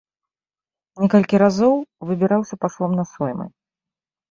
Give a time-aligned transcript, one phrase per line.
[1.03, 1.75] Некалькі разоў
[2.11, 3.45] выбіраўся паслом на соймы.